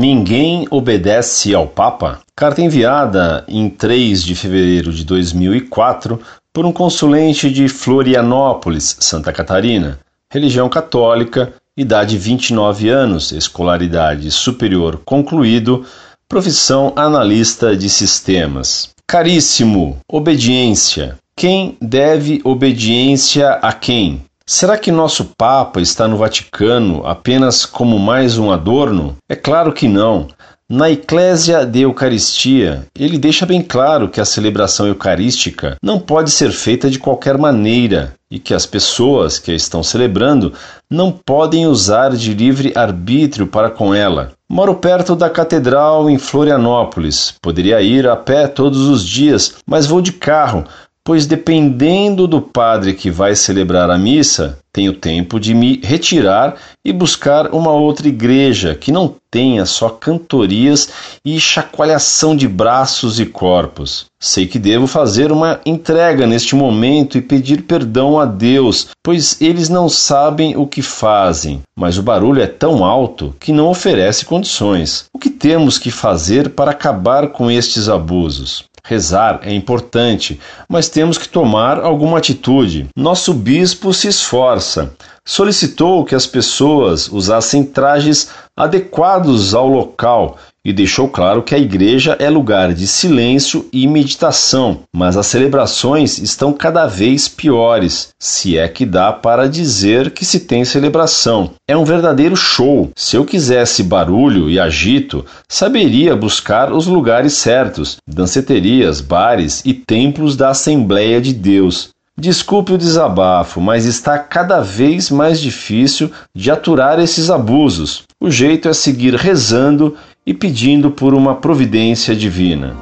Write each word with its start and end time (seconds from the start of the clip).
Ninguém 0.00 0.66
obedece 0.70 1.54
ao 1.54 1.66
Papa? 1.66 2.20
Carta 2.34 2.62
enviada 2.62 3.44
em 3.46 3.68
3 3.68 4.24
de 4.24 4.34
fevereiro 4.34 4.90
de 4.94 5.04
2004 5.04 6.18
por 6.54 6.64
um 6.64 6.72
consulente 6.72 7.50
de 7.50 7.68
Florianópolis, 7.68 8.96
Santa 8.98 9.30
Catarina, 9.30 10.00
religião 10.32 10.70
católica, 10.70 11.52
idade 11.76 12.16
29 12.16 12.88
anos, 12.88 13.30
escolaridade 13.30 14.30
superior 14.30 15.02
concluído, 15.04 15.84
profissão 16.26 16.94
analista 16.96 17.76
de 17.76 17.90
sistemas. 17.90 18.88
Caríssimo, 19.06 19.98
obediência. 20.10 21.18
Quem 21.36 21.76
deve 21.78 22.40
obediência 22.42 23.50
a 23.50 23.70
quem? 23.70 24.24
Será 24.52 24.76
que 24.76 24.90
nosso 24.90 25.26
Papa 25.38 25.80
está 25.80 26.08
no 26.08 26.16
Vaticano 26.16 27.06
apenas 27.06 27.64
como 27.64 28.00
mais 28.00 28.36
um 28.36 28.50
adorno? 28.50 29.16
É 29.28 29.36
claro 29.36 29.72
que 29.72 29.86
não. 29.86 30.26
Na 30.68 30.90
Eclésia 30.90 31.64
de 31.64 31.82
Eucaristia, 31.82 32.84
ele 32.98 33.16
deixa 33.16 33.46
bem 33.46 33.62
claro 33.62 34.08
que 34.08 34.20
a 34.20 34.24
celebração 34.24 34.88
eucarística 34.88 35.76
não 35.80 36.00
pode 36.00 36.32
ser 36.32 36.50
feita 36.50 36.90
de 36.90 36.98
qualquer 36.98 37.38
maneira 37.38 38.14
e 38.28 38.40
que 38.40 38.52
as 38.52 38.66
pessoas 38.66 39.38
que 39.38 39.52
a 39.52 39.54
estão 39.54 39.84
celebrando 39.84 40.52
não 40.90 41.12
podem 41.12 41.68
usar 41.68 42.10
de 42.10 42.34
livre 42.34 42.72
arbítrio 42.74 43.46
para 43.46 43.70
com 43.70 43.94
ela. 43.94 44.32
Moro 44.48 44.74
perto 44.74 45.14
da 45.14 45.30
catedral 45.30 46.10
em 46.10 46.18
Florianópolis. 46.18 47.34
Poderia 47.40 47.80
ir 47.82 48.08
a 48.08 48.16
pé 48.16 48.48
todos 48.48 48.88
os 48.88 49.06
dias, 49.06 49.54
mas 49.64 49.86
vou 49.86 50.00
de 50.00 50.12
carro, 50.12 50.64
pois 51.04 51.26
dependendo 51.26 52.26
do 52.26 52.40
padre 52.40 52.94
que 52.94 53.10
vai 53.10 53.34
celebrar 53.34 53.90
a 53.90 53.98
missa, 53.98 54.58
tenho 54.72 54.92
tempo 54.92 55.40
de 55.40 55.52
me 55.52 55.80
retirar 55.82 56.54
e 56.84 56.92
buscar 56.92 57.52
uma 57.52 57.72
outra 57.72 58.06
igreja 58.06 58.74
que 58.74 58.92
não 58.92 59.12
tenha 59.30 59.66
só 59.66 59.88
cantorias 59.88 60.88
e 61.24 61.40
chacoalhação 61.40 62.36
de 62.36 62.46
braços 62.46 63.18
e 63.18 63.26
corpos. 63.26 64.06
Sei 64.20 64.46
que 64.46 64.58
devo 64.58 64.86
fazer 64.86 65.32
uma 65.32 65.60
entrega 65.64 66.26
neste 66.26 66.54
momento 66.54 67.18
e 67.18 67.22
pedir 67.22 67.62
perdão 67.62 68.18
a 68.18 68.24
Deus, 68.24 68.88
pois 69.02 69.40
eles 69.40 69.68
não 69.68 69.88
sabem 69.88 70.56
o 70.56 70.66
que 70.66 70.82
fazem, 70.82 71.62
mas 71.76 71.98
o 71.98 72.02
barulho 72.02 72.42
é 72.42 72.46
tão 72.46 72.84
alto 72.84 73.34
que 73.40 73.52
não 73.52 73.68
oferece 73.68 74.24
condições. 74.24 75.06
O 75.12 75.18
que 75.18 75.30
temos 75.30 75.78
que 75.78 75.90
fazer 75.90 76.50
para 76.50 76.70
acabar 76.70 77.28
com 77.28 77.50
estes 77.50 77.88
abusos? 77.88 78.64
Rezar 78.90 79.38
é 79.44 79.54
importante, 79.54 80.40
mas 80.68 80.88
temos 80.88 81.16
que 81.16 81.28
tomar 81.28 81.78
alguma 81.78 82.18
atitude. 82.18 82.88
Nosso 82.96 83.32
bispo 83.32 83.94
se 83.94 84.08
esforça. 84.08 84.92
Solicitou 85.24 86.04
que 86.04 86.16
as 86.16 86.26
pessoas 86.26 87.06
usassem 87.06 87.62
trajes 87.62 88.30
adequados 88.56 89.54
ao 89.54 89.68
local 89.68 90.36
e 90.64 90.72
deixou 90.72 91.08
claro 91.08 91.42
que 91.42 91.54
a 91.54 91.58
igreja 91.58 92.16
é 92.18 92.28
lugar 92.28 92.74
de 92.74 92.86
silêncio 92.86 93.66
e 93.72 93.86
meditação, 93.86 94.80
mas 94.94 95.16
as 95.16 95.26
celebrações 95.26 96.18
estão 96.18 96.52
cada 96.52 96.86
vez 96.86 97.28
piores, 97.28 98.08
se 98.18 98.58
é 98.58 98.68
que 98.68 98.84
dá 98.84 99.12
para 99.12 99.48
dizer 99.48 100.10
que 100.10 100.24
se 100.24 100.40
tem 100.40 100.64
celebração. 100.64 101.52
É 101.68 101.76
um 101.76 101.84
verdadeiro 101.84 102.36
show. 102.36 102.90
Se 102.94 103.16
eu 103.16 103.24
quisesse 103.24 103.82
barulho 103.82 104.50
e 104.50 104.60
agito, 104.60 105.24
saberia 105.48 106.14
buscar 106.14 106.72
os 106.72 106.86
lugares 106.86 107.34
certos, 107.34 107.96
danceterias, 108.06 109.00
bares 109.00 109.62
e 109.64 109.72
templos 109.72 110.36
da 110.36 110.50
Assembleia 110.50 111.20
de 111.20 111.32
Deus. 111.32 111.90
Desculpe 112.20 112.74
o 112.74 112.76
desabafo, 112.76 113.62
mas 113.62 113.86
está 113.86 114.18
cada 114.18 114.60
vez 114.60 115.10
mais 115.10 115.40
difícil 115.40 116.12
de 116.36 116.50
aturar 116.50 117.00
esses 117.00 117.30
abusos. 117.30 118.02
O 118.20 118.30
jeito 118.30 118.68
é 118.68 118.74
seguir 118.74 119.14
rezando 119.14 119.96
e 120.26 120.34
pedindo 120.34 120.90
por 120.90 121.14
uma 121.14 121.36
providência 121.36 122.14
divina. 122.14 122.76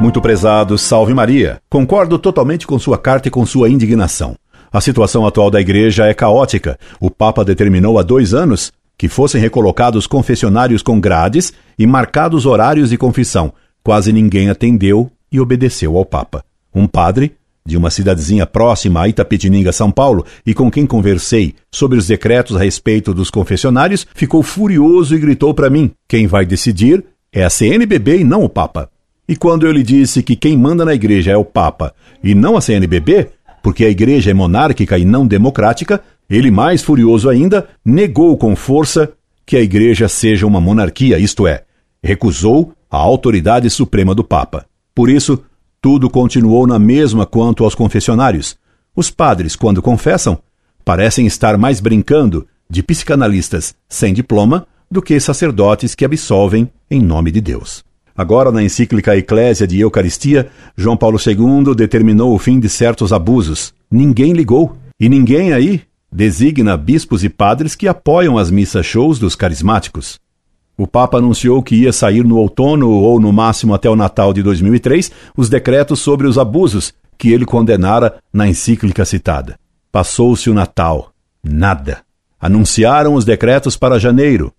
Muito 0.00 0.20
prezado, 0.20 0.76
salve 0.76 1.14
Maria. 1.14 1.58
Concordo 1.70 2.18
totalmente 2.18 2.66
com 2.66 2.76
sua 2.76 2.98
carta 2.98 3.28
e 3.28 3.30
com 3.30 3.46
sua 3.46 3.70
indignação. 3.70 4.34
A 4.72 4.80
situação 4.80 5.24
atual 5.24 5.48
da 5.48 5.60
igreja 5.60 6.06
é 6.06 6.12
caótica. 6.12 6.76
O 7.00 7.08
Papa 7.08 7.44
determinou 7.44 8.00
há 8.00 8.02
dois 8.02 8.34
anos 8.34 8.72
que 8.98 9.08
fossem 9.08 9.40
recolocados 9.40 10.08
confessionários 10.08 10.82
com 10.82 11.00
grades 11.00 11.52
e 11.78 11.86
marcados 11.86 12.46
horários 12.46 12.90
de 12.90 12.98
confissão. 12.98 13.52
Quase 13.84 14.14
ninguém 14.14 14.48
atendeu 14.48 15.10
e 15.30 15.38
obedeceu 15.38 15.98
ao 15.98 16.06
Papa. 16.06 16.42
Um 16.74 16.86
padre 16.86 17.34
de 17.66 17.76
uma 17.76 17.90
cidadezinha 17.90 18.46
próxima 18.46 19.02
a 19.02 19.08
Itapetininga, 19.08 19.72
São 19.72 19.90
Paulo, 19.90 20.24
e 20.44 20.54
com 20.54 20.70
quem 20.70 20.86
conversei 20.86 21.54
sobre 21.70 21.98
os 21.98 22.06
decretos 22.06 22.56
a 22.56 22.60
respeito 22.60 23.12
dos 23.12 23.30
confessionários, 23.30 24.06
ficou 24.14 24.42
furioso 24.42 25.14
e 25.14 25.18
gritou 25.18 25.52
para 25.52 25.68
mim: 25.68 25.90
quem 26.08 26.26
vai 26.26 26.46
decidir 26.46 27.04
é 27.30 27.44
a 27.44 27.50
CNBB 27.50 28.20
e 28.20 28.24
não 28.24 28.42
o 28.42 28.48
Papa. 28.48 28.90
E 29.28 29.36
quando 29.36 29.66
eu 29.66 29.72
lhe 29.72 29.82
disse 29.82 30.22
que 30.22 30.34
quem 30.34 30.56
manda 30.56 30.82
na 30.82 30.94
igreja 30.94 31.32
é 31.32 31.36
o 31.36 31.44
Papa 31.44 31.94
e 32.22 32.34
não 32.34 32.56
a 32.56 32.62
CNBB, 32.62 33.28
porque 33.62 33.84
a 33.84 33.90
igreja 33.90 34.30
é 34.30 34.34
monárquica 34.34 34.96
e 34.96 35.04
não 35.04 35.26
democrática, 35.26 36.02
ele, 36.28 36.50
mais 36.50 36.82
furioso 36.82 37.28
ainda, 37.28 37.68
negou 37.84 38.34
com 38.38 38.56
força 38.56 39.12
que 39.44 39.58
a 39.58 39.60
igreja 39.60 40.08
seja 40.08 40.46
uma 40.46 40.60
monarquia, 40.60 41.18
isto 41.18 41.46
é, 41.46 41.64
recusou 42.02 42.72
a 42.94 42.98
autoridade 42.98 43.68
suprema 43.68 44.14
do 44.14 44.22
Papa. 44.22 44.66
Por 44.94 45.10
isso, 45.10 45.42
tudo 45.82 46.08
continuou 46.08 46.64
na 46.64 46.78
mesma 46.78 47.26
quanto 47.26 47.64
aos 47.64 47.74
confessionários. 47.74 48.56
Os 48.94 49.10
padres, 49.10 49.56
quando 49.56 49.82
confessam, 49.82 50.38
parecem 50.84 51.26
estar 51.26 51.58
mais 51.58 51.80
brincando 51.80 52.46
de 52.70 52.84
psicanalistas 52.84 53.74
sem 53.88 54.14
diploma 54.14 54.66
do 54.88 55.02
que 55.02 55.18
sacerdotes 55.18 55.94
que 55.94 56.04
absolvem 56.04 56.70
em 56.88 57.02
nome 57.02 57.32
de 57.32 57.40
Deus. 57.40 57.84
Agora, 58.16 58.52
na 58.52 58.62
encíclica 58.62 59.16
Eclésia 59.16 59.66
de 59.66 59.80
Eucaristia, 59.80 60.48
João 60.76 60.96
Paulo 60.96 61.18
II 61.18 61.74
determinou 61.74 62.32
o 62.32 62.38
fim 62.38 62.60
de 62.60 62.68
certos 62.68 63.12
abusos. 63.12 63.74
Ninguém 63.90 64.32
ligou. 64.32 64.76
E 65.00 65.08
ninguém 65.08 65.52
aí 65.52 65.82
designa 66.12 66.76
bispos 66.76 67.24
e 67.24 67.28
padres 67.28 67.74
que 67.74 67.88
apoiam 67.88 68.38
as 68.38 68.52
missas 68.52 68.86
shows 68.86 69.18
dos 69.18 69.34
carismáticos. 69.34 70.20
O 70.76 70.86
Papa 70.86 71.18
anunciou 71.18 71.62
que 71.62 71.76
ia 71.76 71.92
sair 71.92 72.24
no 72.24 72.36
outono 72.36 72.90
ou 72.90 73.20
no 73.20 73.32
máximo 73.32 73.74
até 73.74 73.88
o 73.88 73.94
Natal 73.94 74.32
de 74.32 74.42
2003 74.42 75.10
os 75.36 75.48
decretos 75.48 76.00
sobre 76.00 76.26
os 76.26 76.36
abusos 76.36 76.92
que 77.16 77.32
ele 77.32 77.44
condenara 77.44 78.16
na 78.32 78.48
encíclica 78.48 79.04
citada. 79.04 79.56
Passou-se 79.92 80.50
o 80.50 80.54
Natal. 80.54 81.12
Nada. 81.42 81.98
Anunciaram 82.40 83.14
os 83.14 83.24
decretos 83.24 83.76
para 83.76 84.00
janeiro. 84.00 84.52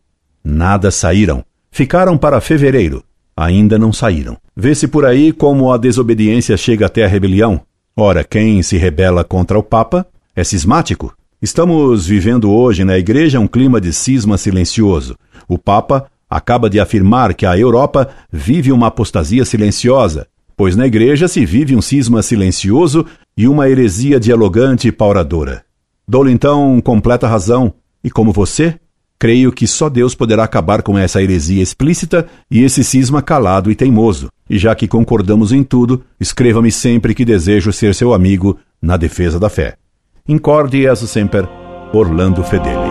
Nada 0.44 0.90
saíram. 0.90 1.44
Ficaram 1.70 2.18
para 2.18 2.40
fevereiro. 2.40 3.04
Ainda 3.36 3.78
não 3.78 3.92
saíram. 3.92 4.38
Vê-se 4.56 4.88
por 4.88 5.06
aí 5.06 5.34
como 5.34 5.70
a 5.72 5.78
desobediência 5.78 6.56
chega 6.56 6.86
até 6.86 7.04
a 7.04 7.08
rebelião. 7.08 7.60
Ora, 7.98 8.24
quem 8.24 8.64
se 8.64 8.78
rebela 8.78 9.26
contra 9.26 9.60
o 9.60 9.64
Papa 9.64 10.08
é 10.34 10.44
cismático. 10.44 11.14
Estamos 11.42 12.08
vivendo 12.08 12.50
hoje 12.50 12.86
na 12.86 12.98
Igreja 12.98 13.40
um 13.40 13.48
clima 13.48 13.82
de 13.82 13.92
cisma 13.92 14.38
silencioso. 14.38 15.18
O 15.48 15.58
Papa 15.58 16.06
acaba 16.30 16.70
de 16.70 16.80
afirmar 16.80 17.34
que 17.34 17.46
a 17.46 17.58
Europa 17.58 18.10
vive 18.32 18.72
uma 18.72 18.88
apostasia 18.88 19.46
silenciosa, 19.46 20.28
pois 20.58 20.76
na 20.76 20.88
Igreja 20.88 21.28
se 21.28 21.46
vive 21.46 21.76
um 21.76 21.82
cisma 21.82 22.22
silencioso 22.22 23.06
e 23.38 23.48
uma 23.48 23.70
heresia 23.70 24.20
dialogante 24.20 24.88
e 24.88 24.92
pauradora. 24.92 25.64
Dou-lhe 26.08 26.32
então 26.32 26.80
completa 26.82 27.28
razão, 27.28 27.74
e 28.04 28.12
como 28.12 28.32
você, 28.32 28.80
creio 29.18 29.52
que 29.52 29.66
só 29.66 29.90
Deus 29.90 30.14
poderá 30.14 30.44
acabar 30.44 30.82
com 30.84 30.98
essa 30.98 31.22
heresia 31.22 31.64
explícita 31.64 32.28
e 32.50 32.64
esse 32.64 32.84
cisma 32.84 33.22
calado 33.22 33.72
e 33.72 33.76
teimoso. 33.76 34.30
E 34.50 34.58
já 34.58 34.76
que 34.76 34.88
concordamos 34.88 35.52
em 35.52 35.64
tudo, 35.64 36.04
escreva-me 36.20 36.72
sempre 36.72 37.16
que 37.16 37.26
desejo 37.26 37.74
ser 37.74 37.96
seu 37.96 38.14
amigo 38.14 38.60
na 38.82 38.98
defesa 38.98 39.40
da 39.40 39.50
fé. 39.50 39.76
Incorde 40.28 40.86
e 40.86 40.96
sempre, 40.96 41.48
Orlando 41.94 42.44
Fedeli. 42.44 42.85